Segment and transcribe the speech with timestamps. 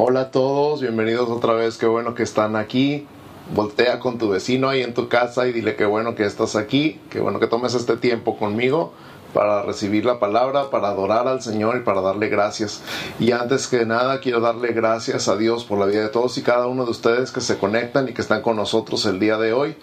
[0.00, 3.04] Hola a todos, bienvenidos otra vez, qué bueno que están aquí.
[3.52, 7.00] Voltea con tu vecino ahí en tu casa y dile qué bueno que estás aquí,
[7.10, 8.92] qué bueno que tomes este tiempo conmigo
[9.32, 12.82] para recibir la palabra, para adorar al Señor y para darle gracias.
[13.18, 16.42] Y antes que nada quiero darle gracias a Dios por la vida de todos y
[16.42, 19.52] cada uno de ustedes que se conectan y que están con nosotros el día de
[19.52, 19.76] hoy,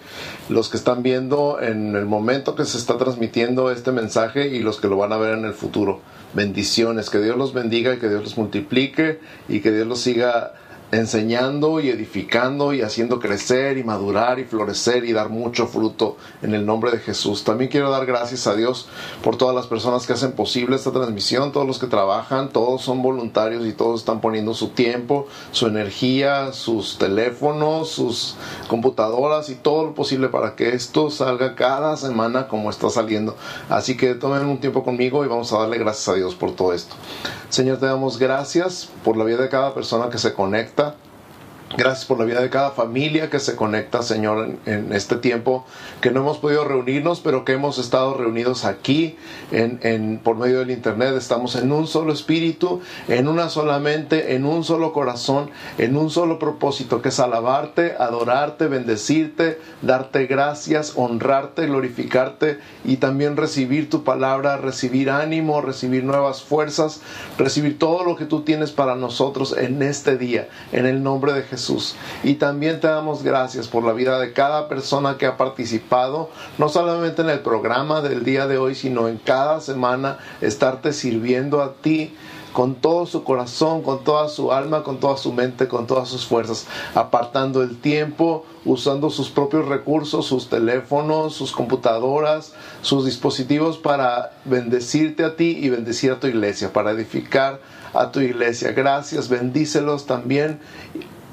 [0.50, 4.79] los que están viendo en el momento que se está transmitiendo este mensaje y los
[4.79, 6.02] que lo van a ver en el futuro.
[6.34, 10.54] Bendiciones, que Dios los bendiga y que Dios los multiplique y que Dios los siga
[10.92, 16.54] enseñando y edificando y haciendo crecer y madurar y florecer y dar mucho fruto en
[16.54, 17.43] el nombre de Jesús.
[17.43, 18.88] También quiero dar gracias a Dios
[19.24, 23.02] por todas las personas que hacen posible esta transmisión, todos los que trabajan, todos son
[23.02, 28.36] voluntarios y todos están poniendo su tiempo, su energía, sus teléfonos, sus
[28.68, 33.36] computadoras y todo lo posible para que esto salga cada semana como está saliendo.
[33.70, 36.73] Así que tomen un tiempo conmigo y vamos a darle gracias a Dios por todo
[36.73, 36.95] esto.
[37.50, 40.84] Señor, te damos gracias por la vida de cada persona que se conecta.
[40.86, 41.14] Hasta
[41.78, 45.66] Gracias por la vida de cada familia que se conecta, Señor, en, este tiempo
[46.00, 49.18] que no hemos podido reunirnos, pero que hemos estado reunidos aquí
[49.52, 51.16] en, por medio del Internet.
[51.18, 56.09] Estamos en un solo espíritu, en una sola mente, en un solo corazón, en un
[56.09, 64.06] solo propósito, que es alabarte, adorarte, bendecirte, darte gracias, honrarte, glorificarte y también recibir tu
[64.06, 67.02] palabra, recibir ánimo, recibir nuevas fuerzas,
[67.38, 71.42] recibir todo lo que tú tienes para nosotros en este día, en el nombre de
[71.42, 71.65] Jesús.
[72.24, 76.70] Y también te damos gracias por la vida de cada persona que ha participado, no
[76.70, 81.74] solamente en el programa del día de hoy, sino en cada semana, estarte sirviendo a
[81.74, 82.14] ti
[82.56, 86.26] con todo su corazón, con toda su alma, con toda su mente, con todas sus
[86.26, 94.32] fuerzas, apartando el tiempo, usando sus propios recursos, sus teléfonos, sus computadoras, sus dispositivos para
[94.46, 97.60] bendecirte a ti y bendecir a tu iglesia, para edificar
[97.94, 98.72] a tu iglesia.
[98.72, 100.62] Gracias, bendícelos también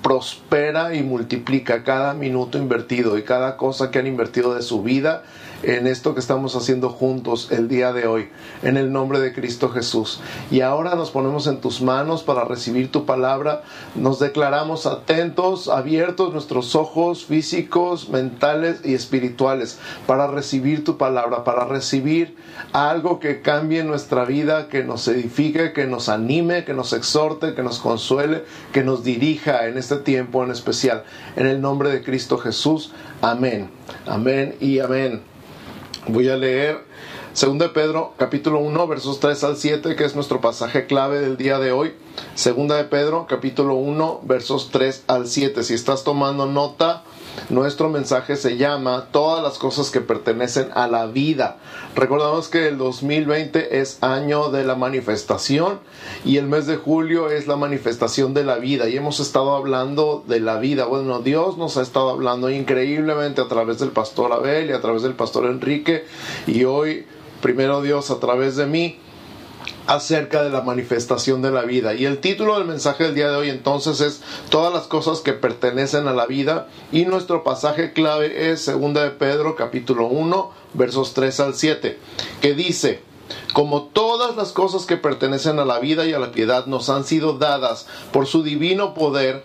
[0.02, 5.22] prospera y multiplica cada minuto invertido y cada cosa que han invertido de su vida
[5.62, 8.28] en esto que estamos haciendo juntos el día de hoy,
[8.62, 10.20] en el nombre de Cristo Jesús.
[10.50, 13.62] Y ahora nos ponemos en tus manos para recibir tu palabra.
[13.94, 21.64] Nos declaramos atentos, abiertos nuestros ojos físicos, mentales y espirituales para recibir tu palabra, para
[21.64, 22.36] recibir
[22.72, 27.62] algo que cambie nuestra vida, que nos edifique, que nos anime, que nos exhorte, que
[27.62, 31.04] nos consuele, que nos dirija en este tiempo en especial.
[31.36, 32.92] En el nombre de Cristo Jesús.
[33.20, 33.70] Amén.
[34.06, 35.31] Amén y amén.
[36.08, 36.80] Voy a leer
[37.40, 41.36] 2 de Pedro capítulo 1 versos 3 al 7 que es nuestro pasaje clave del
[41.36, 41.94] día de hoy.
[42.34, 45.62] 2 de Pedro capítulo 1 versos 3 al 7.
[45.62, 47.04] Si estás tomando nota,
[47.48, 51.58] nuestro mensaje se llama Todas las cosas que pertenecen a la vida.
[51.94, 55.80] Recordamos que el 2020 es año de la manifestación
[56.24, 60.24] y el mes de julio es la manifestación de la vida y hemos estado hablando
[60.26, 60.84] de la vida.
[60.84, 65.02] Bueno, Dios nos ha estado hablando increíblemente a través del pastor Abel y a través
[65.02, 66.04] del pastor Enrique
[66.46, 67.06] y hoy
[67.40, 68.98] primero Dios a través de mí
[69.86, 71.94] acerca de la manifestación de la vida.
[71.94, 75.32] Y el título del mensaje del día de hoy entonces es Todas las cosas que
[75.32, 81.14] pertenecen a la vida y nuestro pasaje clave es 2 de Pedro capítulo 1 versos
[81.14, 81.98] 3 al 7
[82.40, 83.02] que dice
[83.52, 87.04] como todas las cosas que pertenecen a la vida y a la piedad nos han
[87.04, 89.44] sido dadas por su divino poder,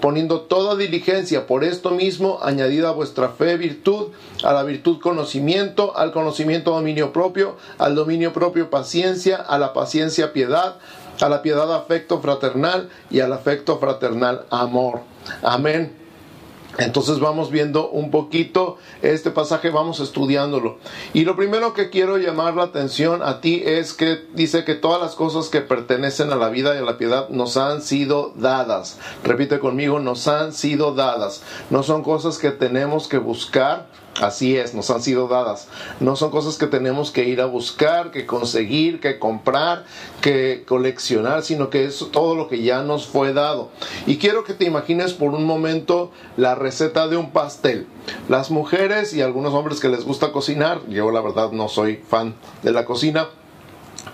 [0.00, 4.08] poniendo toda diligencia por esto mismo, añadida a vuestra fe virtud,
[4.44, 10.32] a la virtud conocimiento, al conocimiento dominio propio, al dominio propio paciencia, a la paciencia
[10.32, 10.76] piedad,
[11.20, 15.00] a la piedad afecto fraternal y al afecto fraternal amor.
[15.42, 15.97] Amén.
[16.78, 20.78] Entonces vamos viendo un poquito este pasaje, vamos estudiándolo.
[21.12, 25.02] Y lo primero que quiero llamar la atención a ti es que dice que todas
[25.02, 28.98] las cosas que pertenecen a la vida y a la piedad nos han sido dadas.
[29.24, 31.42] Repite conmigo, nos han sido dadas.
[31.70, 33.88] No son cosas que tenemos que buscar,
[34.20, 35.68] Así es, nos han sido dadas.
[36.00, 39.84] No son cosas que tenemos que ir a buscar, que conseguir, que comprar,
[40.20, 43.70] que coleccionar, sino que es todo lo que ya nos fue dado.
[44.06, 47.86] Y quiero que te imagines por un momento la receta de un pastel.
[48.28, 52.34] Las mujeres y algunos hombres que les gusta cocinar, yo la verdad no soy fan
[52.62, 53.28] de la cocina,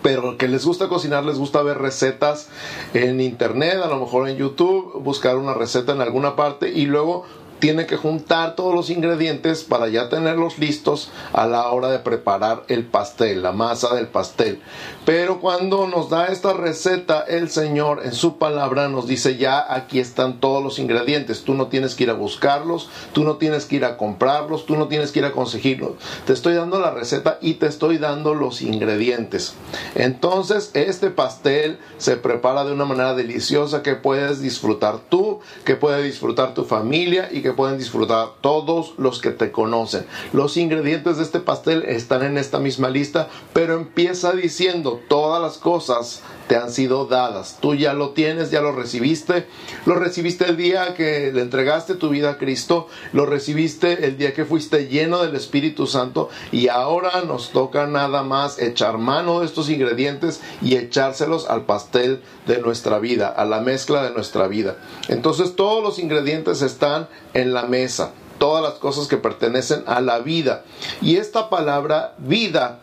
[0.02, 2.48] pero que les gusta cocinar, les gusta ver recetas
[2.92, 7.24] en internet, a lo mejor en YouTube, buscar una receta en alguna parte y luego
[7.64, 12.64] tiene que juntar todos los ingredientes para ya tenerlos listos a la hora de preparar
[12.68, 14.60] el pastel, la masa del pastel.
[15.06, 19.98] Pero cuando nos da esta receta, el Señor en su palabra nos dice ya aquí
[19.98, 21.42] están todos los ingredientes.
[21.42, 24.76] Tú no tienes que ir a buscarlos, tú no tienes que ir a comprarlos, tú
[24.76, 25.92] no tienes que ir a conseguirlos.
[26.26, 29.54] Te estoy dando la receta y te estoy dando los ingredientes.
[29.94, 36.02] Entonces este pastel se prepara de una manera deliciosa que puedes disfrutar tú, que puede
[36.02, 40.06] disfrutar tu familia y que pueden disfrutar todos los que te conocen.
[40.32, 45.58] Los ingredientes de este pastel están en esta misma lista, pero empieza diciendo todas las
[45.58, 47.58] cosas te han sido dadas.
[47.60, 49.46] Tú ya lo tienes, ya lo recibiste.
[49.86, 52.88] Lo recibiste el día que le entregaste tu vida a Cristo.
[53.12, 56.28] Lo recibiste el día que fuiste lleno del Espíritu Santo.
[56.52, 62.22] Y ahora nos toca nada más echar mano de estos ingredientes y echárselos al pastel
[62.46, 64.76] de nuestra vida, a la mezcla de nuestra vida.
[65.08, 68.12] Entonces todos los ingredientes están en la mesa.
[68.38, 70.64] Todas las cosas que pertenecen a la vida.
[71.00, 72.80] Y esta palabra vida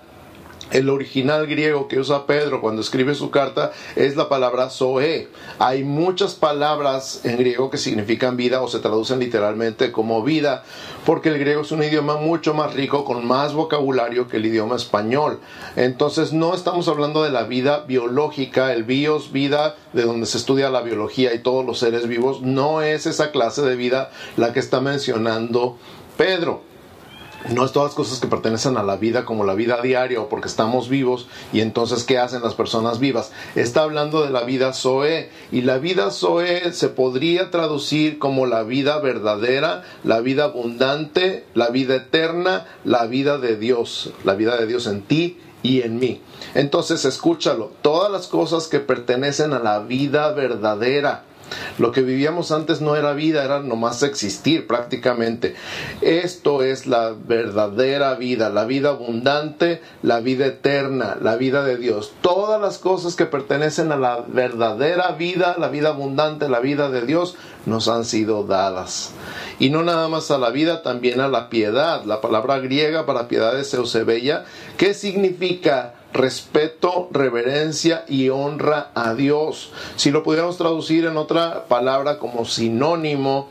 [0.71, 5.27] el original griego que usa Pedro cuando escribe su carta es la palabra zoe.
[5.59, 10.63] Hay muchas palabras en griego que significan vida o se traducen literalmente como vida,
[11.05, 14.75] porque el griego es un idioma mucho más rico, con más vocabulario que el idioma
[14.75, 15.39] español.
[15.75, 20.69] Entonces no estamos hablando de la vida biológica, el bios, vida de donde se estudia
[20.69, 24.59] la biología y todos los seres vivos, no es esa clase de vida la que
[24.59, 25.77] está mencionando
[26.17, 26.70] Pedro
[27.49, 30.29] no es todas las cosas que pertenecen a la vida como la vida diaria o
[30.29, 33.31] porque estamos vivos y entonces qué hacen las personas vivas.
[33.55, 38.63] Está hablando de la vida Zoe y la vida Zoe se podría traducir como la
[38.63, 44.67] vida verdadera, la vida abundante, la vida eterna, la vida de Dios, la vida de
[44.67, 46.21] Dios en ti y en mí.
[46.53, 51.25] Entonces escúchalo, todas las cosas que pertenecen a la vida verdadera
[51.77, 55.55] lo que vivíamos antes no era vida, era nomás existir prácticamente.
[56.01, 62.13] Esto es la verdadera vida, la vida abundante, la vida eterna, la vida de Dios.
[62.21, 67.01] Todas las cosas que pertenecen a la verdadera vida, la vida abundante, la vida de
[67.05, 69.11] Dios, nos han sido dadas.
[69.59, 72.03] Y no nada más a la vida, también a la piedad.
[72.05, 74.45] La palabra griega para piedad es eusebella,
[74.77, 79.71] ¿Qué significa respeto, reverencia y honra a Dios.
[79.95, 83.49] Si lo pudiéramos traducir en otra palabra como sinónimo,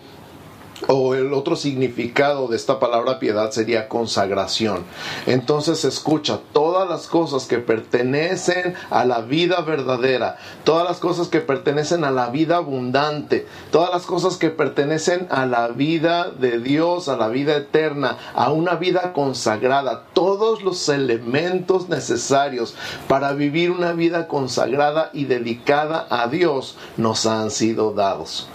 [0.89, 4.85] o el otro significado de esta palabra piedad sería consagración.
[5.27, 11.41] Entonces escucha, todas las cosas que pertenecen a la vida verdadera, todas las cosas que
[11.41, 17.09] pertenecen a la vida abundante, todas las cosas que pertenecen a la vida de Dios,
[17.09, 22.75] a la vida eterna, a una vida consagrada, todos los elementos necesarios
[23.09, 28.49] para vivir una vida consagrada y dedicada a Dios nos han sido dados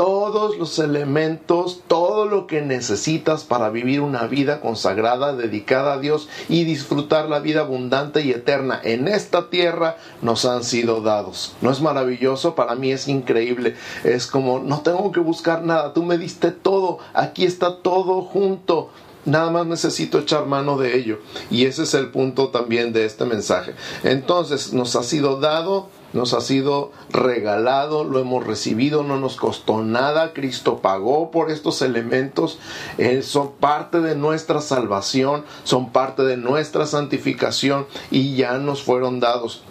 [0.00, 6.26] todos los elementos, todo lo que necesitas para vivir una vida consagrada, dedicada a Dios
[6.48, 11.52] y disfrutar la vida abundante y eterna en esta tierra nos han sido dados.
[11.60, 12.54] ¿No es maravilloso?
[12.54, 13.76] Para mí es increíble.
[14.02, 18.88] Es como, no tengo que buscar nada, tú me diste todo, aquí está todo junto.
[19.26, 21.18] Nada más necesito echar mano de ello.
[21.50, 23.74] Y ese es el punto también de este mensaje.
[24.02, 29.82] Entonces, nos ha sido dado nos ha sido regalado, lo hemos recibido, no nos costó
[29.82, 32.58] nada, Cristo pagó por estos elementos,
[32.98, 39.20] eh, son parte de nuestra salvación, son parte de nuestra santificación y ya nos fueron
[39.20, 39.62] dados.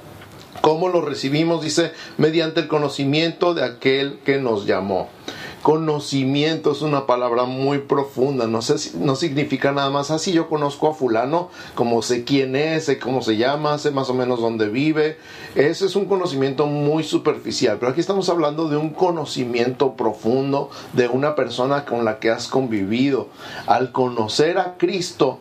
[0.61, 1.61] ¿Cómo lo recibimos?
[1.61, 5.09] Dice, mediante el conocimiento de aquel que nos llamó.
[5.61, 10.31] Conocimiento es una palabra muy profunda, no, sé, no significa nada más así.
[10.31, 14.13] Yo conozco a fulano, como sé quién es, sé cómo se llama, sé más o
[14.13, 15.17] menos dónde vive.
[15.55, 21.07] Ese es un conocimiento muy superficial, pero aquí estamos hablando de un conocimiento profundo de
[21.07, 23.27] una persona con la que has convivido.
[23.67, 25.39] Al conocer a Cristo,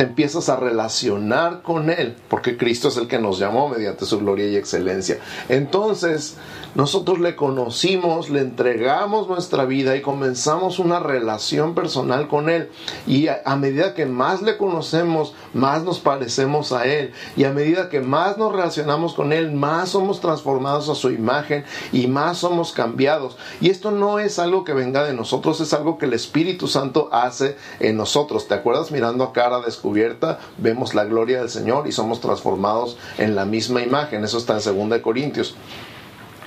[0.00, 4.18] te empiezas a relacionar con Él, porque Cristo es el que nos llamó mediante su
[4.18, 5.18] gloria y excelencia.
[5.48, 6.36] Entonces,
[6.74, 12.70] nosotros le conocimos, le entregamos nuestra vida y comenzamos una relación personal con Él.
[13.06, 17.12] Y a, medida que más le conocemos, más nos parecemos a Él.
[17.36, 21.64] Y a medida que más nos relacionamos con Él, más somos transformados a su imagen
[21.92, 23.36] y más somos cambiados.
[23.60, 27.08] Y esto no es algo que venga de nosotros, es algo que el Espíritu Santo
[27.10, 28.46] hace en nosotros.
[28.46, 28.92] ¿Te acuerdas?
[28.92, 33.82] Mirando a cara descubierta, vemos la gloria del Señor y somos transformados en la misma
[33.82, 34.24] imagen.
[34.24, 35.56] Eso está en 2 Corintios.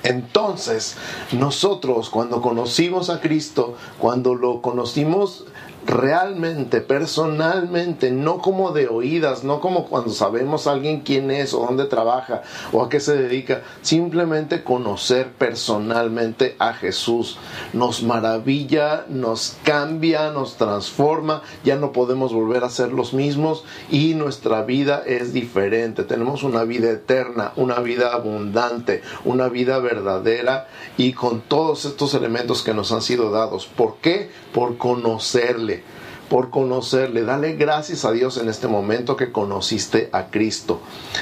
[0.04, 0.96] Entonces,
[1.32, 5.44] nosotros cuando conocimos a Cristo, cuando lo conocimos
[5.86, 11.84] realmente, personalmente, no como de oídas, no como cuando sabemos alguien quién es o dónde
[11.84, 17.38] trabaja o a qué se dedica, simplemente conocer personalmente a Jesús.
[17.72, 24.14] Nos maravilla, nos cambia, nos transforma, ya no podemos volver a ser los mismos y
[24.14, 26.04] nuestra vida es diferente.
[26.04, 32.62] Tenemos una vida eterna, una vida abundante, una vida verdadera y con todos estos elementos
[32.62, 33.66] que nos han sido dados.
[33.66, 34.30] ¿Por qué?
[34.54, 35.82] Por conocerle
[36.28, 37.22] por conocerle.
[37.22, 40.80] Dale gracias a Dios en este momento que conociste a Cristo.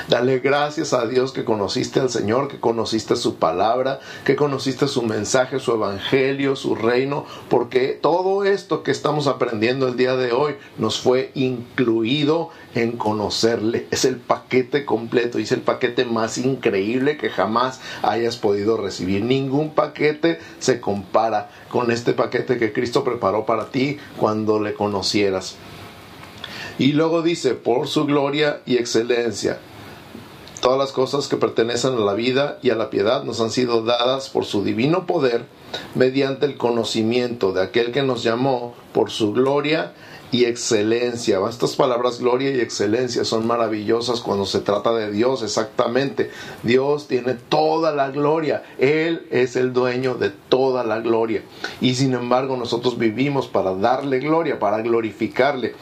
[0.09, 5.03] Dale gracias a Dios que conociste al Señor, que conociste su palabra, que conociste su
[5.03, 10.55] mensaje, su evangelio, su reino, porque todo esto que estamos aprendiendo el día de hoy
[10.79, 13.87] nos fue incluido en conocerle.
[13.91, 19.25] Es el paquete completo y es el paquete más increíble que jamás hayas podido recibir.
[19.25, 25.57] Ningún paquete se compara con este paquete que Cristo preparó para ti cuando le conocieras.
[26.79, 29.59] Y luego dice, por su gloria y excelencia.
[30.61, 33.83] Todas las cosas que pertenecen a la vida y a la piedad nos han sido
[33.83, 35.45] dadas por su divino poder
[35.95, 39.93] mediante el conocimiento de aquel que nos llamó por su gloria
[40.33, 41.39] y excelencia.
[41.49, 46.31] Estas palabras gloria y excelencia son maravillosas cuando se trata de Dios, exactamente.
[46.63, 51.43] Dios tiene toda la gloria, Él es el dueño de toda la gloria.
[51.81, 55.75] Y sin embargo nosotros vivimos para darle gloria, para glorificarle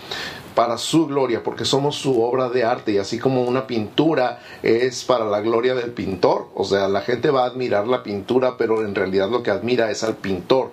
[0.54, 5.04] para su gloria, porque somos su obra de arte y así como una pintura es
[5.04, 8.84] para la gloria del pintor, o sea, la gente va a admirar la pintura, pero
[8.84, 10.72] en realidad lo que admira es al pintor.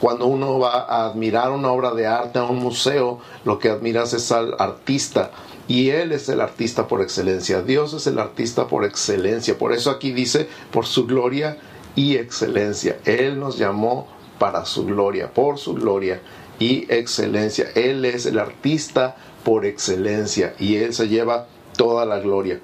[0.00, 4.12] Cuando uno va a admirar una obra de arte a un museo, lo que admiras
[4.12, 5.30] es al artista.
[5.68, 7.62] Y Él es el artista por excelencia.
[7.62, 9.58] Dios es el artista por excelencia.
[9.58, 11.58] Por eso aquí dice, por su gloria
[11.94, 12.98] y excelencia.
[13.04, 14.06] Él nos llamó
[14.38, 16.20] para su gloria, por su gloria
[16.58, 17.68] y excelencia.
[17.74, 22.60] Él es el artista por excelencia y Él se lleva toda la gloria.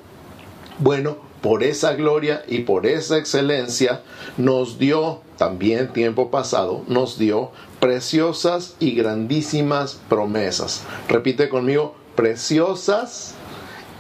[0.78, 4.02] Bueno, por esa gloria y por esa excelencia
[4.38, 10.82] nos dio, también tiempo pasado, nos dio preciosas y grandísimas promesas.
[11.08, 13.34] Repite conmigo, preciosas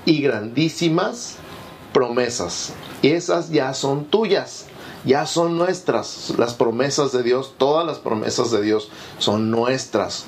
[0.04, 1.36] y grandísimas
[1.92, 2.72] promesas.
[3.02, 4.66] Y esas ya son tuyas,
[5.04, 6.32] ya son nuestras.
[6.38, 10.26] Las promesas de Dios, todas las promesas de Dios son nuestras.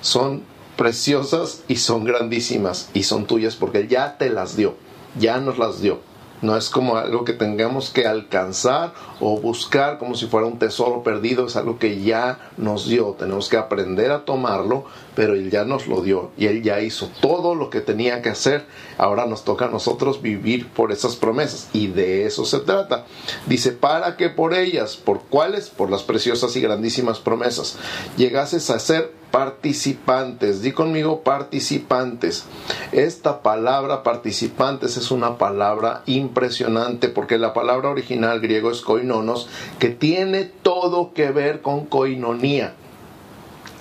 [0.00, 0.42] Son
[0.76, 4.74] preciosas y son grandísimas y son tuyas porque ya te las dio,
[5.18, 6.13] ya nos las dio.
[6.44, 11.02] No es como algo que tengamos que alcanzar o buscar como si fuera un tesoro
[11.02, 11.46] perdido.
[11.46, 13.16] Es algo que ya nos dio.
[13.18, 14.84] Tenemos que aprender a tomarlo,
[15.14, 16.32] pero Él ya nos lo dio.
[16.36, 18.66] Y Él ya hizo todo lo que tenía que hacer.
[18.98, 21.70] Ahora nos toca a nosotros vivir por esas promesas.
[21.72, 23.06] Y de eso se trata.
[23.46, 25.70] Dice, para que por ellas, ¿por cuáles?
[25.70, 27.78] Por las preciosas y grandísimas promesas,
[28.18, 30.62] llegases a ser participantes.
[30.62, 32.44] Di conmigo participantes.
[32.92, 39.48] Esta palabra participantes es una palabra impresionante porque la palabra original griego es koinonos
[39.80, 42.74] que tiene todo que ver con koinonía.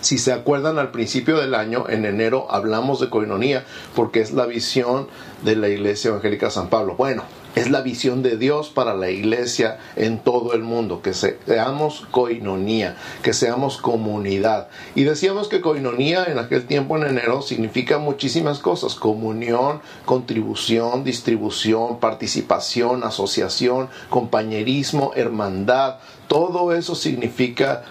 [0.01, 3.63] Si se acuerdan al principio del año, en enero, hablamos de koinonía
[3.95, 5.07] porque es la visión
[5.43, 6.95] de la Iglesia Evangélica San Pablo.
[6.95, 12.07] Bueno, es la visión de Dios para la iglesia en todo el mundo, que seamos
[12.11, 14.69] coinonía, que seamos comunidad.
[14.95, 21.99] Y decíamos que coinonía en aquel tiempo en enero significa muchísimas cosas, comunión, contribución, distribución,
[21.99, 27.83] participación, asociación, compañerismo, hermandad, todo eso significa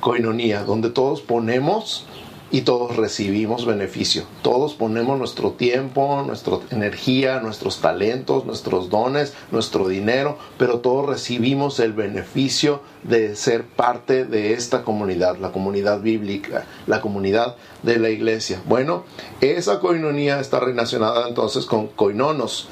[0.00, 2.06] coinonía, donde todos ponemos
[2.50, 4.24] y todos recibimos beneficio.
[4.42, 11.80] Todos ponemos nuestro tiempo, nuestra energía, nuestros talentos, nuestros dones, nuestro dinero, pero todos recibimos
[11.80, 18.10] el beneficio de ser parte de esta comunidad, la comunidad bíblica, la comunidad de la
[18.10, 18.62] iglesia.
[18.66, 19.04] Bueno,
[19.40, 22.68] esa coinonía está relacionada entonces con coinonos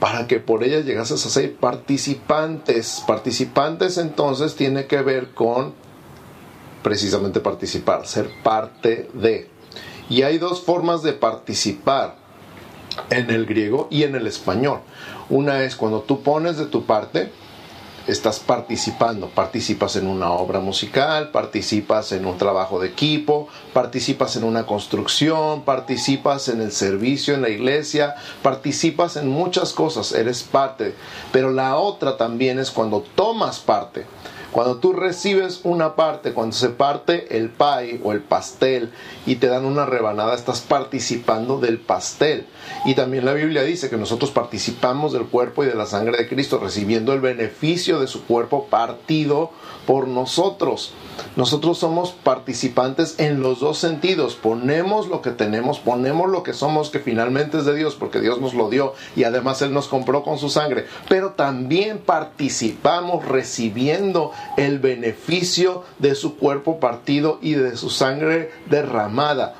[0.00, 3.02] para que por ella llegases a ser participantes.
[3.06, 5.72] Participantes entonces tiene que ver con
[6.84, 9.50] precisamente participar, ser parte de.
[10.08, 12.14] Y hay dos formas de participar
[13.10, 14.80] en el griego y en el español.
[15.30, 17.32] Una es cuando tú pones de tu parte,
[18.06, 24.44] estás participando, participas en una obra musical, participas en un trabajo de equipo, participas en
[24.44, 30.94] una construcción, participas en el servicio en la iglesia, participas en muchas cosas, eres parte.
[31.32, 34.04] Pero la otra también es cuando tomas parte.
[34.54, 38.92] Cuando tú recibes una parte, cuando se parte el pie o el pastel
[39.26, 42.46] y te dan una rebanada, estás participando del pastel.
[42.84, 46.28] Y también la Biblia dice que nosotros participamos del cuerpo y de la sangre de
[46.28, 49.50] Cristo, recibiendo el beneficio de su cuerpo partido
[49.88, 50.94] por nosotros.
[51.36, 54.34] Nosotros somos participantes en los dos sentidos.
[54.34, 58.40] Ponemos lo que tenemos, ponemos lo que somos, que finalmente es de Dios, porque Dios
[58.40, 60.86] nos lo dio y además Él nos compró con su sangre.
[61.08, 69.54] Pero también participamos recibiendo el beneficio de su cuerpo partido y de su sangre derramada.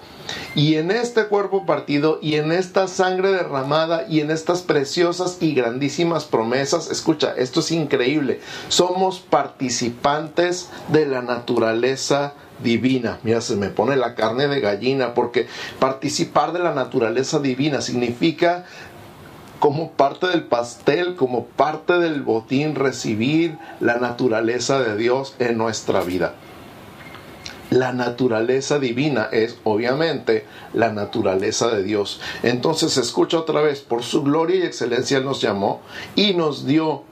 [0.54, 5.54] Y en este cuerpo partido y en esta sangre derramada y en estas preciosas y
[5.54, 13.18] grandísimas promesas, escucha, esto es increíble, somos participantes de la naturaleza divina.
[13.22, 15.46] Mira, se me pone la carne de gallina porque
[15.78, 18.64] participar de la naturaleza divina significa
[19.58, 26.02] como parte del pastel, como parte del botín, recibir la naturaleza de Dios en nuestra
[26.02, 26.34] vida.
[27.74, 32.20] La naturaleza divina es obviamente la naturaleza de Dios.
[32.44, 35.80] Entonces escucha otra vez, por su gloria y excelencia Él nos llamó
[36.14, 37.02] y nos dio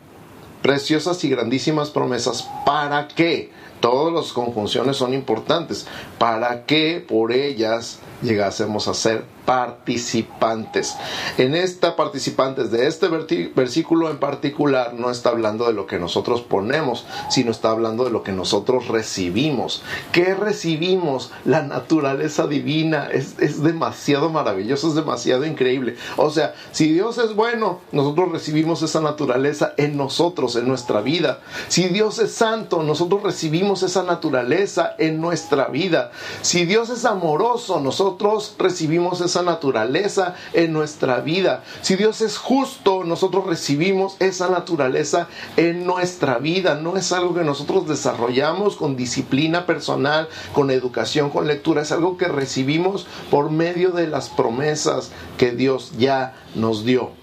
[0.62, 2.49] preciosas y grandísimas promesas.
[2.64, 3.50] Para que,
[3.81, 5.88] todas las conjunciones son importantes,
[6.19, 10.97] para que por ellas llegásemos a ser participantes.
[11.39, 16.43] En esta participantes de este versículo en particular no está hablando de lo que nosotros
[16.43, 19.83] ponemos, sino está hablando de lo que nosotros recibimos.
[20.13, 21.31] ¿Qué recibimos?
[21.45, 25.97] La naturaleza divina es, es demasiado maravilloso, es demasiado increíble.
[26.17, 31.41] O sea, si Dios es bueno, nosotros recibimos esa naturaleza en nosotros, en nuestra vida.
[31.69, 36.11] Si Dios es santo, nosotros recibimos esa naturaleza en nuestra vida.
[36.43, 41.65] Si Dios es amoroso, nosotros recibimos esa esa naturaleza en nuestra vida.
[41.81, 46.75] Si Dios es justo, nosotros recibimos esa naturaleza en nuestra vida.
[46.75, 51.81] No es algo que nosotros desarrollamos con disciplina personal, con educación, con lectura.
[51.81, 57.22] Es algo que recibimos por medio de las promesas que Dios ya nos dio.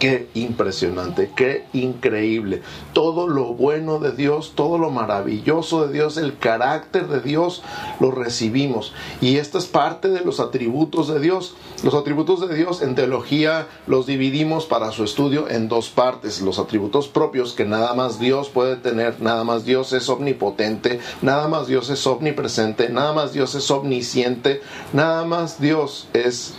[0.00, 2.62] Qué impresionante, qué increíble.
[2.94, 7.62] Todo lo bueno de Dios, todo lo maravilloso de Dios, el carácter de Dios,
[8.00, 8.94] lo recibimos.
[9.20, 11.54] Y esta es parte de los atributos de Dios.
[11.84, 16.40] Los atributos de Dios en teología los dividimos para su estudio en dos partes.
[16.40, 21.46] Los atributos propios que nada más Dios puede tener, nada más Dios es omnipotente, nada
[21.46, 24.62] más Dios es omnipresente, nada más Dios es omnisciente,
[24.94, 26.54] nada más Dios es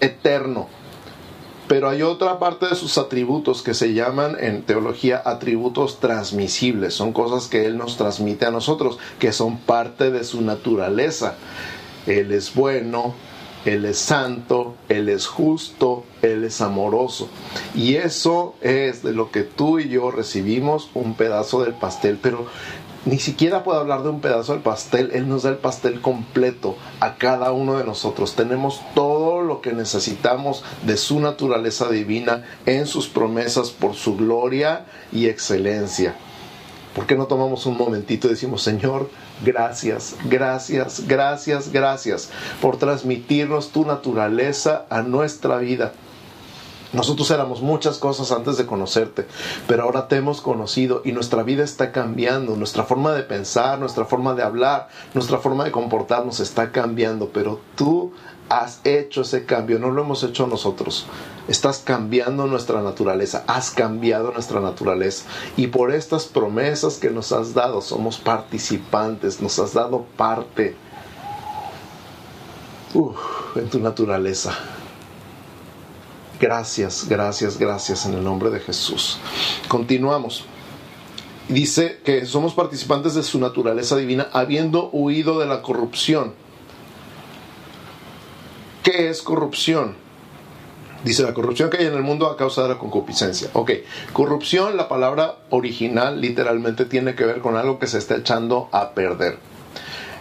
[0.00, 0.77] eterno.
[1.68, 6.94] Pero hay otra parte de sus atributos que se llaman en teología atributos transmisibles.
[6.94, 11.36] Son cosas que Él nos transmite a nosotros, que son parte de su naturaleza.
[12.06, 13.14] Él es bueno,
[13.66, 17.28] Él es santo, Él es justo, Él es amoroso.
[17.74, 22.18] Y eso es de lo que tú y yo recibimos un pedazo del pastel.
[22.22, 22.46] Pero
[23.08, 26.76] ni siquiera puedo hablar de un pedazo del pastel, Él nos da el pastel completo
[27.00, 28.34] a cada uno de nosotros.
[28.34, 34.84] Tenemos todo lo que necesitamos de su naturaleza divina en sus promesas por su gloria
[35.10, 36.16] y excelencia.
[36.94, 39.08] ¿Por qué no tomamos un momentito y decimos, Señor,
[39.42, 45.92] gracias, gracias, gracias, gracias por transmitirnos tu naturaleza a nuestra vida?
[46.92, 49.26] Nosotros éramos muchas cosas antes de conocerte,
[49.66, 54.06] pero ahora te hemos conocido y nuestra vida está cambiando, nuestra forma de pensar, nuestra
[54.06, 58.12] forma de hablar, nuestra forma de comportarnos está cambiando, pero tú
[58.48, 61.04] has hecho ese cambio, no lo hemos hecho nosotros.
[61.46, 65.26] Estás cambiando nuestra naturaleza, has cambiado nuestra naturaleza
[65.58, 70.74] y por estas promesas que nos has dado somos participantes, nos has dado parte
[73.56, 74.77] en tu naturaleza.
[76.40, 79.18] Gracias, gracias, gracias en el nombre de Jesús.
[79.66, 80.44] Continuamos.
[81.48, 86.34] Dice que somos participantes de su naturaleza divina habiendo huido de la corrupción.
[88.82, 89.96] ¿Qué es corrupción?
[91.04, 93.50] Dice la corrupción que hay en el mundo a causa de la concupiscencia.
[93.54, 93.70] Ok,
[94.12, 98.90] corrupción, la palabra original literalmente tiene que ver con algo que se está echando a
[98.90, 99.38] perder.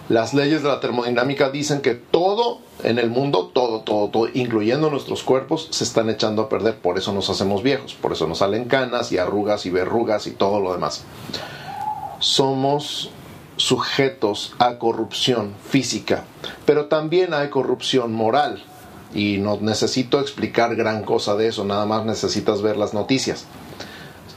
[0.09, 4.89] Las leyes de la termodinámica dicen que todo en el mundo, todo, todo, todo, incluyendo
[4.89, 6.75] nuestros cuerpos, se están echando a perder.
[6.75, 10.31] Por eso nos hacemos viejos, por eso nos salen canas y arrugas y verrugas y
[10.31, 11.03] todo lo demás.
[12.19, 13.09] Somos
[13.57, 16.23] sujetos a corrupción física,
[16.65, 18.63] pero también hay corrupción moral.
[19.13, 23.45] Y no necesito explicar gran cosa de eso, nada más necesitas ver las noticias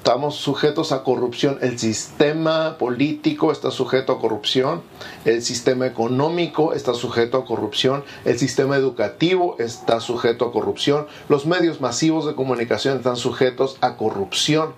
[0.00, 1.58] estamos sujetos a corrupción.
[1.60, 4.80] El sistema político está sujeto a corrupción,
[5.26, 11.44] el sistema económico está sujeto a corrupción, el sistema educativo está sujeto a corrupción, los
[11.44, 14.72] medios masivos de comunicación están sujetos a corrupción,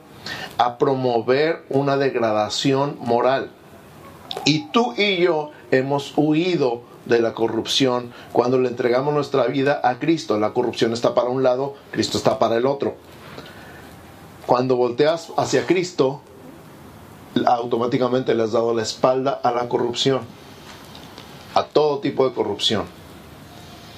[0.58, 3.52] a promover una degradación moral.
[4.44, 10.00] Y tú y yo hemos huido de la corrupción cuando le entregamos nuestra vida a
[10.00, 10.36] Cristo.
[10.40, 12.96] La corrupción está para un lado, Cristo está para el otro.
[14.46, 16.20] Cuando volteas hacia Cristo,
[17.46, 20.22] automáticamente le has dado la espalda a la corrupción,
[21.54, 22.84] a todo tipo de corrupción.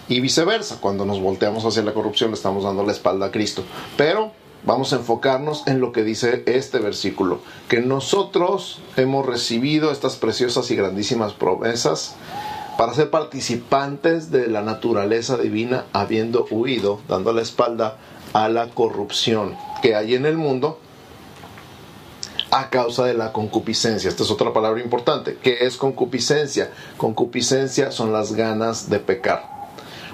[0.08, 3.64] Y viceversa, cuando nos volteamos hacia la corrupción le estamos dando la espalda a Cristo.
[3.96, 4.32] Pero
[4.64, 10.70] vamos a enfocarnos en lo que dice este versículo, que nosotros hemos recibido estas preciosas
[10.70, 12.16] y grandísimas promesas
[12.76, 17.96] para ser participantes de la naturaleza divina, habiendo huido, dando la espalda
[18.34, 20.78] a la corrupción que hay en el mundo
[22.50, 24.08] a causa de la concupiscencia.
[24.08, 25.36] Esta es otra palabra importante.
[25.42, 26.70] ¿Qué es concupiscencia?
[26.96, 29.44] Concupiscencia son las ganas de pecar.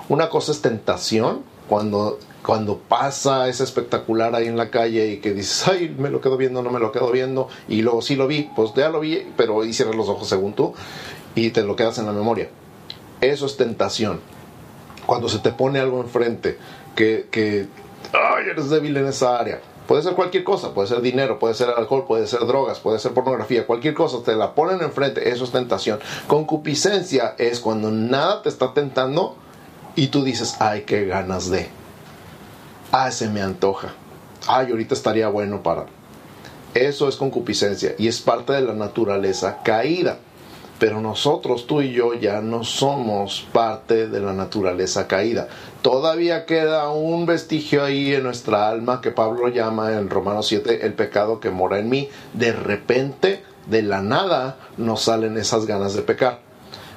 [0.08, 5.34] Una cosa es tentación, cuando, cuando pasa ese espectacular ahí en la calle y que
[5.34, 8.26] dices, ay, me lo quedo viendo, no me lo quedo viendo, y luego sí lo
[8.26, 10.74] vi, pues ya lo vi, pero hoy cierras los ojos según tú
[11.36, 12.48] y te lo quedas en la memoria.
[13.20, 14.18] Eso es tentación.
[15.06, 16.58] Cuando se te pone algo enfrente
[16.96, 17.68] que
[18.12, 19.60] ay, eres débil en esa área.
[19.86, 23.12] Puede ser cualquier cosa, puede ser dinero, puede ser alcohol, puede ser drogas, puede ser
[23.12, 25.98] pornografía, cualquier cosa, te la ponen enfrente, eso es tentación.
[26.28, 29.36] Concupiscencia es cuando nada te está tentando
[29.96, 31.68] y tú dices, ay, qué ganas de.
[32.92, 33.88] Ay, se me antoja.
[34.46, 35.86] Ay, ahorita estaría bueno para.
[36.74, 40.18] Eso es concupiscencia y es parte de la naturaleza caída.
[40.80, 45.46] Pero nosotros, tú y yo, ya no somos parte de la naturaleza caída.
[45.82, 50.94] Todavía queda un vestigio ahí en nuestra alma que Pablo llama en Romanos 7 el
[50.94, 52.08] pecado que mora en mí.
[52.32, 56.38] De repente, de la nada, nos salen esas ganas de pecar.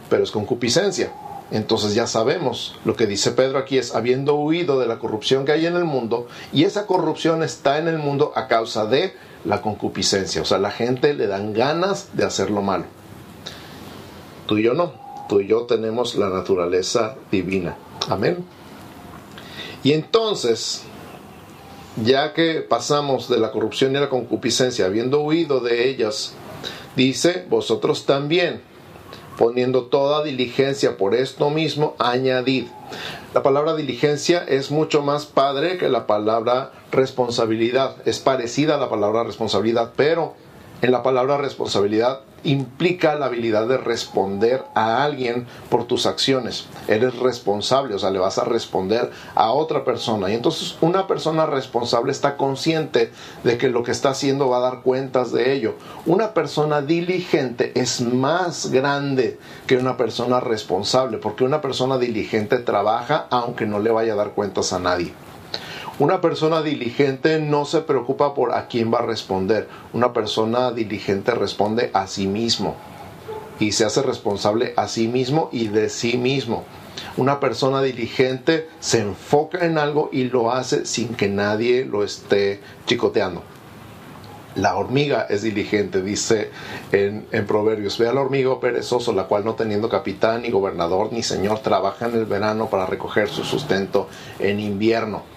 [0.10, 1.12] Pero es concupiscencia.
[1.52, 5.52] Entonces ya sabemos, lo que dice Pedro aquí es, habiendo huido de la corrupción que
[5.52, 9.62] hay en el mundo, y esa corrupción está en el mundo a causa de la
[9.62, 10.41] concupiscencia.
[10.41, 12.86] O sea, la gente le dan ganas de hacer lo malo.
[14.45, 14.93] Tú y yo no.
[15.29, 17.77] Tú y yo tenemos la naturaleza divina.
[18.10, 18.45] Amén.
[19.84, 20.84] Y entonces,
[22.03, 26.34] ya que pasamos de la corrupción y la concupiscencia, habiendo huido de ellas,
[26.95, 28.62] dice, vosotros también,
[29.38, 32.67] poniendo toda diligencia por esto mismo, añadid.
[33.34, 37.95] La palabra diligencia es mucho más padre que la palabra responsabilidad.
[38.06, 40.36] Es parecida a la palabra responsabilidad, pero
[40.84, 46.67] en la palabra responsabilidad implica la habilidad de responder a alguien por tus acciones.
[46.89, 50.30] Eres responsable, o sea, le vas a responder a otra persona.
[50.30, 53.13] Y entonces una persona responsable está consciente
[53.46, 55.76] de que lo que está haciendo va a dar cuentas de ello.
[56.06, 63.28] Una persona diligente es más grande que una persona responsable, porque una persona diligente trabaja
[63.30, 65.13] aunque no le vaya a dar cuentas a nadie.
[65.99, 69.69] Una persona diligente no se preocupa por a quién va a responder.
[69.93, 72.75] Una persona diligente responde a sí mismo
[73.60, 76.63] y se hace responsable a sí mismo y de sí mismo.
[77.15, 82.60] Una persona diligente se enfoca en algo y lo hace sin que nadie lo esté
[82.88, 83.43] chicoteando.
[84.56, 86.49] La hormiga es diligente, dice
[86.91, 87.99] en, en, Proverbios.
[87.99, 92.08] Ve a la hormiga perezoso, la cual no teniendo capitán, ni gobernador, ni señor, trabaja
[92.08, 95.33] en el verano para recoger su sustento en invierno.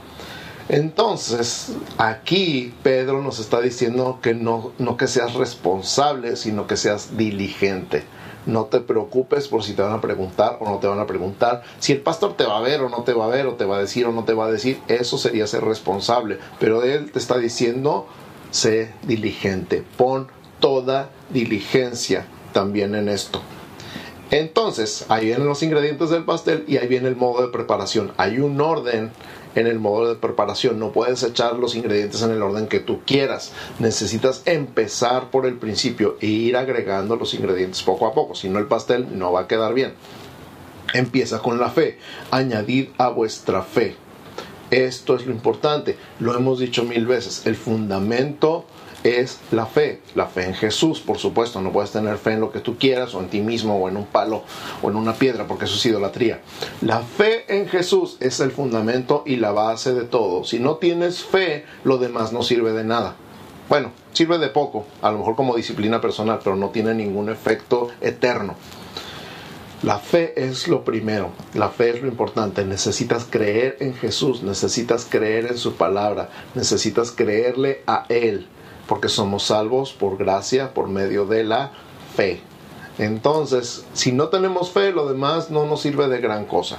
[0.68, 8.02] Entonces, aquí Pedro nos está diciendo que no, que seas responsable, sino que seas diligente.
[8.46, 11.62] No te preocupes por si te van a preguntar o no te van a preguntar.
[11.78, 13.64] Si el pastor te va a ver o no te va a ver, o te
[13.64, 16.38] va a decir o no te va a decir, eso sería ser responsable.
[16.58, 18.06] Pero él te está diciendo,
[18.50, 19.84] sé diligente.
[19.96, 20.28] Pon
[20.60, 23.40] toda diligencia también en esto.
[24.30, 28.12] Entonces, ahí vienen los ingredientes del pastel y ahí viene el modo de preparación.
[28.16, 29.12] Hay un orden
[29.56, 30.78] en el modo de preparación.
[30.78, 33.52] No puedes echar los ingredientes en el orden que tú quieras.
[33.80, 38.34] Necesitas empezar por el principio e ir agregando los ingredientes poco a poco.
[38.34, 39.94] Si no, el pastel no va a quedar bien.
[40.94, 41.98] Empieza con la fe.
[42.30, 43.96] Añadid a vuestra fe.
[44.70, 45.96] Esto es lo importante.
[46.20, 47.46] Lo hemos dicho mil veces.
[47.46, 48.66] El fundamento
[49.06, 52.50] es la fe, la fe en Jesús, por supuesto, no puedes tener fe en lo
[52.50, 54.42] que tú quieras o en ti mismo o en un palo
[54.82, 56.40] o en una piedra, porque eso es idolatría.
[56.80, 60.44] La fe en Jesús es el fundamento y la base de todo.
[60.44, 63.16] Si no tienes fe, lo demás no sirve de nada.
[63.68, 67.88] Bueno, sirve de poco, a lo mejor como disciplina personal, pero no tiene ningún efecto
[68.00, 68.54] eterno.
[69.82, 72.64] La fe es lo primero, la fe es lo importante.
[72.64, 78.48] Necesitas creer en Jesús, necesitas creer en su palabra, necesitas creerle a Él
[78.88, 81.72] porque somos salvos por gracia, por medio de la
[82.14, 82.40] fe.
[82.98, 86.78] Entonces, si no tenemos fe, lo demás no nos sirve de gran cosa.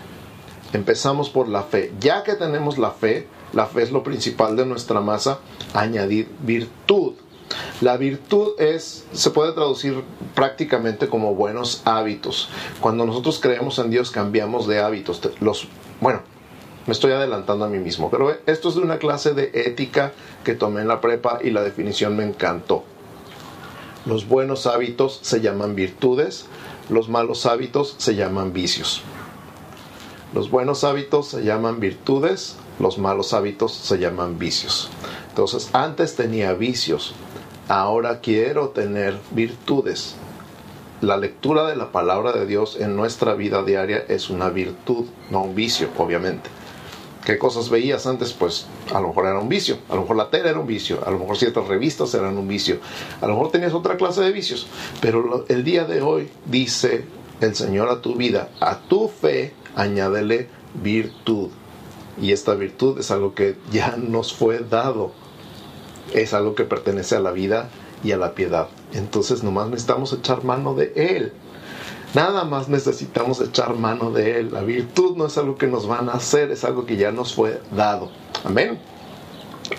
[0.74, 1.94] Empezamos por la fe.
[2.00, 5.40] Ya que tenemos la fe, la fe es lo principal de nuestra masa,
[5.74, 7.14] añadir virtud.
[7.80, 10.04] La virtud es, se puede traducir
[10.36, 12.50] prácticamente como buenos hábitos.
[12.82, 15.22] Cuando nosotros creemos en Dios, cambiamos de hábitos.
[15.40, 15.68] Los,
[16.02, 16.22] bueno,
[16.88, 20.14] me estoy adelantando a mí mismo, pero esto es de una clase de ética
[20.46, 22.86] que tomé en la prepa y la definición me encantó.
[24.06, 26.46] Los buenos hábitos se llaman virtudes,
[26.90, 29.02] los malos hábitos se llaman vicios.
[30.34, 34.90] Los buenos hábitos se llaman virtudes, los malos hábitos se llaman vicios.
[35.28, 37.14] Entonces, antes tenía vicios,
[37.68, 40.16] ahora quiero tener virtudes.
[41.02, 45.44] La lectura de la palabra de Dios en nuestra vida diaria es una virtud, no
[45.44, 46.50] un vicio, obviamente.
[47.28, 48.32] ¿Qué cosas veías antes?
[48.32, 51.06] Pues a lo mejor era un vicio, a lo mejor la tele era un vicio,
[51.06, 52.78] a lo mejor ciertas revistas eran un vicio,
[53.20, 54.66] a lo mejor tenías otra clase de vicios,
[55.02, 57.04] pero el día de hoy dice
[57.42, 60.48] el Señor a tu vida, a tu fe añádele
[60.82, 61.50] virtud.
[62.22, 65.12] Y esta virtud es algo que ya nos fue dado,
[66.14, 67.70] es algo que pertenece a la vida
[68.06, 68.70] y a la piedad.
[68.94, 71.34] Entonces nomás necesitamos echar mano de Él.
[72.14, 74.54] Nada más necesitamos echar mano de Él.
[74.54, 77.34] La virtud no es algo que nos van a hacer, es algo que ya nos
[77.34, 78.10] fue dado.
[78.44, 78.80] Amén.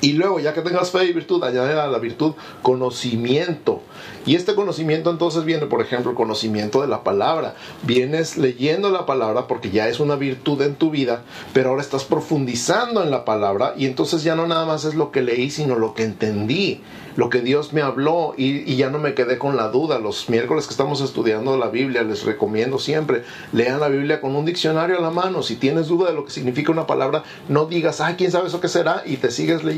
[0.01, 3.83] Y luego, ya que tengas fe y virtud, añade a la virtud conocimiento.
[4.27, 7.55] Y este conocimiento entonces viene, por ejemplo, conocimiento de la palabra.
[7.83, 11.23] Vienes leyendo la palabra porque ya es una virtud en tu vida,
[11.53, 15.11] pero ahora estás profundizando en la palabra y entonces ya no nada más es lo
[15.11, 16.83] que leí, sino lo que entendí
[17.19, 19.99] lo que Dios me habló y, ya no me quedé con la duda.
[19.99, 24.45] Los miércoles que estamos estudiando la Biblia, les recomiendo siempre, lean la Biblia con un
[24.45, 25.43] diccionario a la mano.
[25.43, 28.61] Si tienes duda de lo que significa una palabra, no digas, ah, quién sabe eso
[28.61, 29.78] qué será, y te sigues leyendo.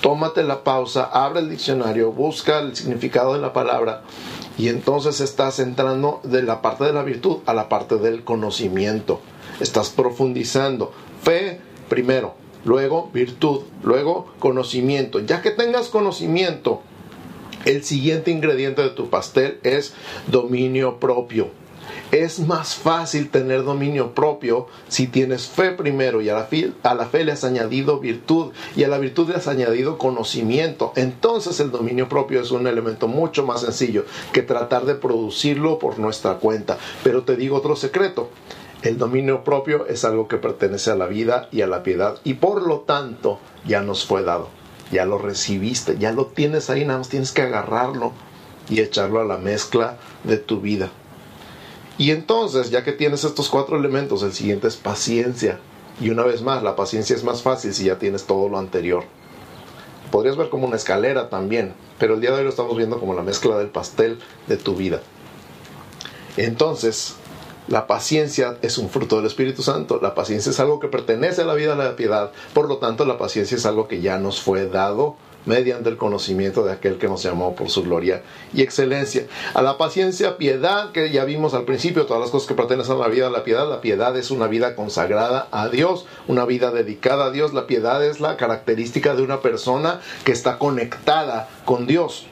[0.00, 4.02] Tómate la pausa, abre el diccionario, busca el significado de la palabra
[4.58, 9.20] y entonces estás entrando de la parte de la virtud a la parte del conocimiento.
[9.58, 10.92] Estás profundizando.
[11.22, 12.34] Fe primero,
[12.64, 15.20] luego virtud, luego conocimiento.
[15.20, 16.82] Ya que tengas conocimiento,
[17.64, 19.94] el siguiente ingrediente de tu pastel es
[20.28, 21.48] dominio propio.
[22.12, 27.32] Es más fácil tener dominio propio si tienes fe primero y a la, fe, le
[27.32, 30.92] has añadido virtud y a la virtud le has añadido conocimiento.
[30.96, 35.98] Entonces el dominio propio es un elemento mucho más sencillo que tratar de producirlo por
[35.98, 36.78] nuestra cuenta.
[37.02, 38.30] Pero te digo otro secreto.
[38.82, 42.34] El dominio propio es algo que pertenece a la vida y a la piedad y
[42.34, 44.48] por lo tanto ya nos fue dado.
[44.92, 48.12] Ya lo recibiste, ya lo tienes ahí, nada más tienes que agarrarlo
[48.68, 50.90] y echarlo a la mezcla de tu vida.
[51.98, 55.58] Y entonces, ya que tienes estos cuatro elementos, el siguiente es paciencia.
[56.00, 59.04] Y una vez más, la paciencia es más fácil si ya tienes todo lo anterior.
[60.10, 63.14] Podrías ver como una escalera también, pero el día de hoy lo estamos viendo como
[63.14, 65.00] la mezcla del pastel de tu vida.
[66.36, 67.16] Entonces,
[67.68, 69.98] la paciencia es un fruto del Espíritu Santo.
[70.00, 72.30] La paciencia es algo que pertenece a la vida de la piedad.
[72.52, 76.64] Por lo tanto, la paciencia es algo que ya nos fue dado mediante el conocimiento
[76.64, 79.26] de aquel que nos llamó por su gloria y excelencia.
[79.54, 82.98] A la paciencia, piedad, que ya vimos al principio, todas las cosas que pertenecen a
[82.98, 83.68] la vida la piedad.
[83.68, 87.54] La piedad es una vida consagrada a Dios, una vida dedicada a Dios.
[87.54, 92.26] La piedad es la característica de una persona que está conectada con Dios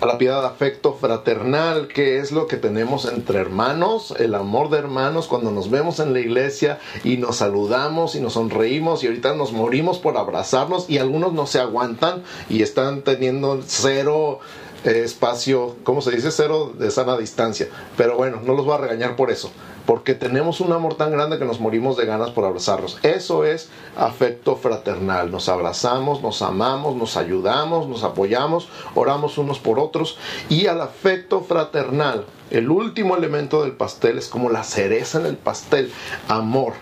[0.00, 4.78] a la piedad afecto fraternal, que es lo que tenemos entre hermanos, el amor de
[4.78, 9.34] hermanos cuando nos vemos en la iglesia y nos saludamos y nos sonreímos y ahorita
[9.34, 14.38] nos morimos por abrazarnos y algunos no se aguantan y están teniendo cero
[14.84, 16.30] eh, espacio, ¿cómo se dice?
[16.30, 17.68] Cero de sana distancia.
[17.96, 19.50] Pero bueno, no los voy a regañar por eso
[19.88, 22.98] porque tenemos un amor tan grande que nos morimos de ganas por abrazarnos.
[23.02, 25.30] Eso es afecto fraternal.
[25.30, 30.18] Nos abrazamos, nos amamos, nos ayudamos, nos apoyamos, oramos unos por otros.
[30.50, 35.38] Y al afecto fraternal, el último elemento del pastel es como la cereza en el
[35.38, 35.90] pastel,
[36.28, 36.74] amor.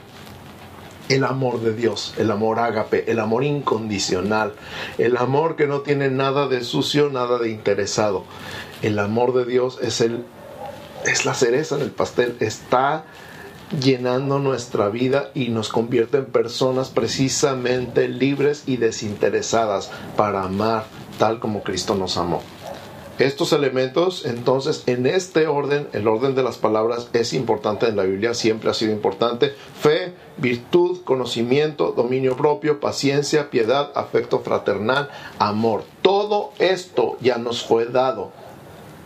[1.09, 4.55] El amor de Dios, el amor ágape, el amor incondicional,
[4.99, 8.25] el amor que no tiene nada de sucio, nada de interesado.
[8.83, 10.25] El amor de Dios es el
[11.05, 13.05] es la cereza en el pastel, está
[13.81, 20.85] llenando nuestra vida y nos convierte en personas precisamente libres y desinteresadas para amar
[21.19, 22.43] tal como Cristo nos amó.
[23.19, 28.03] Estos elementos, entonces, en este orden, el orden de las palabras es importante en la
[28.03, 29.55] Biblia, siempre ha sido importante.
[29.81, 35.85] Fe, virtud, conocimiento, dominio propio, paciencia, piedad, afecto fraternal, amor.
[36.03, 38.33] Todo esto ya nos fue dado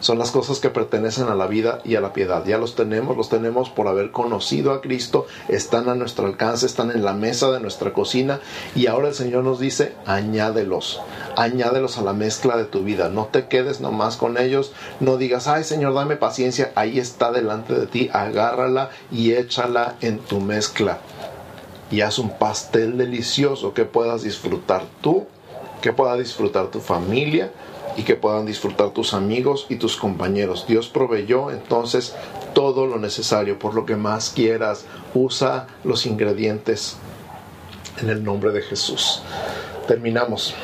[0.01, 2.45] son las cosas que pertenecen a la vida y a la piedad.
[2.45, 6.91] Ya los tenemos, los tenemos por haber conocido a Cristo, están a nuestro alcance, están
[6.91, 8.41] en la mesa de nuestra cocina
[8.75, 11.01] y ahora el Señor nos dice, añádelos,
[11.37, 13.09] añádelos a la mezcla de tu vida.
[13.09, 17.75] No te quedes nomás con ellos, no digas, ay Señor, dame paciencia, ahí está delante
[17.75, 20.99] de ti, agárrala y échala en tu mezcla.
[21.91, 25.27] Y haz un pastel delicioso que puedas disfrutar tú,
[25.83, 27.51] que pueda disfrutar tu familia,
[27.97, 30.67] y que puedan disfrutar tus amigos y tus compañeros.
[30.67, 32.15] Dios proveyó entonces
[32.55, 36.97] todo lo necesario, por lo que más quieras, usa los ingredientes
[38.01, 39.23] en el nombre de Jesús.
[39.87, 40.55] Terminamos.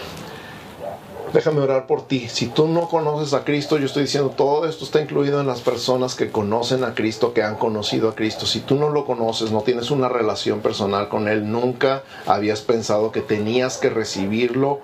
[1.33, 2.29] Déjame orar por ti.
[2.29, 5.61] Si tú no conoces a Cristo, yo estoy diciendo, todo esto está incluido en las
[5.61, 8.47] personas que conocen a Cristo, que han conocido a Cristo.
[8.47, 13.11] Si tú no lo conoces, no tienes una relación personal con Él, nunca habías pensado
[13.11, 14.81] que tenías que recibirlo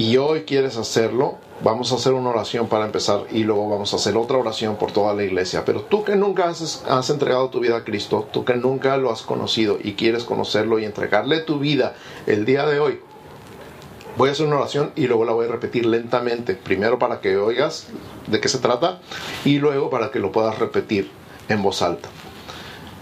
[0.00, 3.96] y hoy quieres hacerlo, vamos a hacer una oración para empezar y luego vamos a
[3.96, 5.62] hacer otra oración por toda la iglesia.
[5.66, 9.20] Pero tú que nunca has, entregado tu vida a Cristo, tú que nunca lo has
[9.20, 13.00] conocido y quieres conocerlo y entregarle tu vida el día de hoy,
[14.16, 16.54] Voy a hacer una oración y luego la voy a repetir lentamente.
[16.54, 17.86] Primero para que oigas
[18.26, 19.00] de qué se trata
[19.44, 21.10] y luego para que lo puedas repetir
[21.48, 22.08] en voz alta.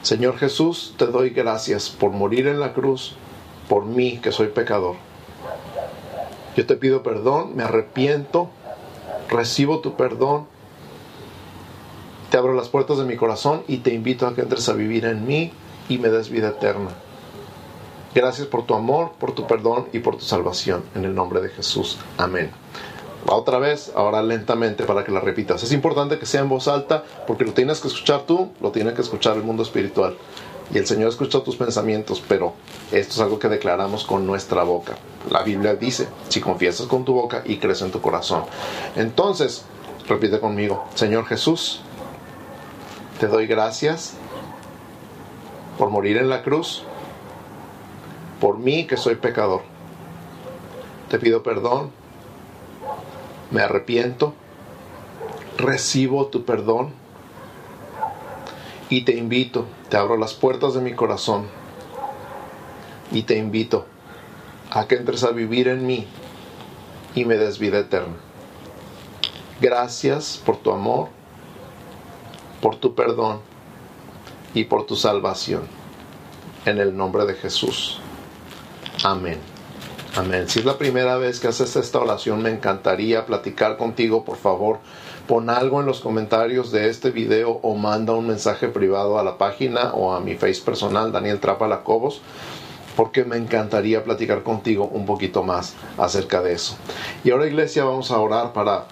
[0.03, 3.17] Señor Jesús, te doy gracias por morir en la cruz
[3.69, 5.08] por mí que soy pecador.
[6.59, 8.51] Yo te pido perdón, me arrepiento,
[9.29, 10.49] recibo tu perdón,
[12.33, 15.05] te abro las puertas de mi corazón y te invito a que entres a vivir
[15.05, 15.53] en mí
[15.89, 16.89] y me des vida eterna.
[18.13, 20.83] Gracias por tu amor, por tu perdón y por tu salvación.
[20.97, 21.97] En el nombre de Jesús.
[22.17, 22.51] Amén.
[23.31, 25.63] Va otra vez, ahora lentamente para que la repitas.
[25.63, 28.95] Es importante que sea en voz alta porque lo tienes que escuchar tú, lo tiene
[28.95, 30.17] que escuchar el mundo espiritual.
[30.73, 32.55] Y el Señor escucha tus pensamientos, pero
[32.93, 34.97] esto es algo que declaramos con nuestra boca.
[35.31, 38.45] La Biblia dice, si confiesas con tu boca y crees en tu corazón.
[38.97, 39.65] Entonces,
[40.07, 41.81] repite conmigo, Señor Jesús,
[43.19, 44.15] te doy gracias
[45.79, 46.83] por morir en la cruz
[48.41, 49.63] por mí que soy pecador.
[51.09, 51.91] Te pido perdón,
[53.51, 54.35] me arrepiento,
[55.57, 56.93] recibo tu perdón
[58.89, 61.47] y te invito, te abro las puertas de mi corazón
[63.11, 63.87] y te invito
[64.71, 66.07] a que entres a vivir en mí
[67.15, 68.17] y me des vida eterna.
[69.61, 71.09] Gracias por tu amor,
[72.61, 73.41] por tu perdón
[74.55, 75.63] y por tu salvación.
[76.65, 77.99] En el nombre de Jesús.
[79.05, 79.39] Amén.
[80.17, 80.49] Amén.
[80.49, 84.25] Si es la primera vez que haces esta oración, me encantaría platicar contigo.
[84.25, 84.81] Por favor,
[85.29, 89.37] pon algo en los comentarios de este video o manda un mensaje privado a la
[89.37, 92.23] página o a mi face personal, Daniel Trapa Lacobos,
[92.97, 96.77] porque me encantaría platicar contigo un poquito más acerca de eso.
[97.25, 98.87] Y ahora, iglesia, vamos a orar para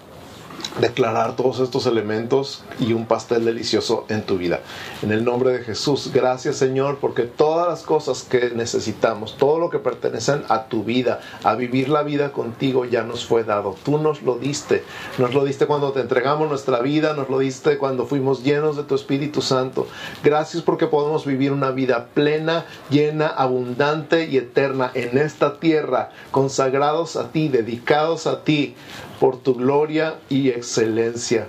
[0.79, 4.61] declarar todos estos elementos y un pastel delicioso en tu vida.
[5.01, 9.69] En el nombre de Jesús, gracias Señor, porque todas las cosas que necesitamos, todo lo
[9.69, 13.75] que pertenecen a tu vida, a vivir la vida contigo, ya nos fue dado.
[13.83, 14.83] Tú nos lo diste.
[15.17, 18.83] Nos lo diste cuando te entregamos nuestra vida, nos lo diste cuando fuimos llenos de
[18.83, 19.87] tu Espíritu Santo.
[20.23, 27.15] Gracias porque podemos vivir una vida plena, llena, abundante y eterna en esta tierra, consagrados
[27.15, 28.75] a ti, dedicados a ti
[29.19, 31.47] por tu gloria y excelencia,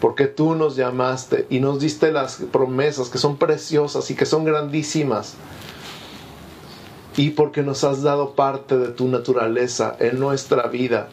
[0.00, 4.44] porque tú nos llamaste y nos diste las promesas que son preciosas y que son
[4.44, 5.34] grandísimas,
[7.16, 11.08] y porque nos has dado parte de tu naturaleza en nuestra vida.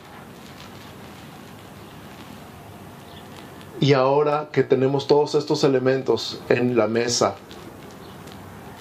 [3.80, 7.36] Y ahora que tenemos todos estos elementos en la mesa,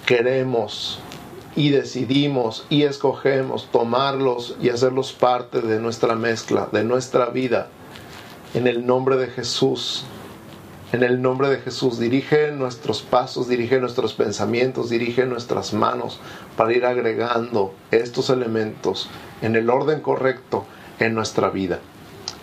[0.05, 0.99] queremos
[1.55, 7.67] y decidimos y escogemos tomarlos y hacerlos parte de nuestra mezcla, de nuestra vida,
[8.53, 10.05] en el nombre de Jesús.
[10.93, 16.19] En el nombre de Jesús, dirige nuestros pasos, dirige nuestros pensamientos, dirige nuestras manos
[16.57, 19.09] para ir agregando estos elementos
[19.41, 20.65] en el orden correcto
[20.99, 21.79] en nuestra vida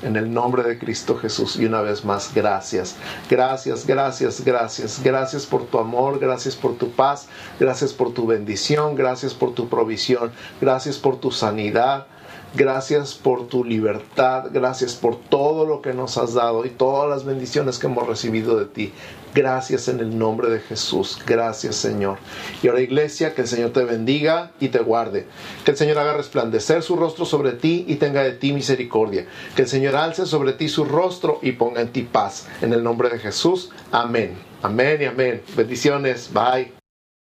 [0.02, 1.56] en el nombre de Cristo Jesús.
[1.56, 2.96] Y una vez más, gracias,
[3.28, 8.94] gracias, gracias, gracias, gracias por tu amor, gracias por tu paz, gracias por tu bendición,
[8.94, 12.06] gracias por tu provisión, gracias por tu sanidad.
[12.54, 17.26] Gracias por tu libertad, gracias por todo lo que nos has dado y todas las
[17.26, 18.92] bendiciones que hemos recibido de ti.
[19.34, 21.18] Gracias en el nombre de Jesús.
[21.26, 22.18] Gracias Señor.
[22.62, 25.26] Y ahora iglesia, que el Señor te bendiga y te guarde.
[25.64, 29.26] Que el Señor haga resplandecer su rostro sobre ti y tenga de ti misericordia.
[29.54, 32.46] Que el Señor alce sobre ti su rostro y ponga en ti paz.
[32.62, 33.70] En el nombre de Jesús.
[33.92, 34.36] Amén.
[34.62, 35.42] Amén y amén.
[35.56, 36.30] Bendiciones.
[36.32, 36.77] Bye.